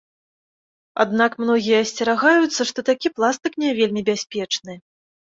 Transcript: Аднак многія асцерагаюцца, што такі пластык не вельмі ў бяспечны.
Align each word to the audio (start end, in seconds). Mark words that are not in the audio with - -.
Аднак 1.03 1.31
многія 1.41 1.81
асцерагаюцца, 1.87 2.61
што 2.69 2.79
такі 2.87 3.11
пластык 3.17 3.53
не 3.65 3.69
вельмі 3.81 3.99
ў 4.03 4.07
бяспечны. 4.09 4.73